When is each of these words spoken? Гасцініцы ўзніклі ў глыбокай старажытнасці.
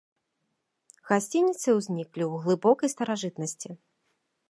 Гасцініцы 1.09 1.69
ўзніклі 1.81 2.23
ў 2.31 2.43
глыбокай 2.47 2.89
старажытнасці. 2.97 3.69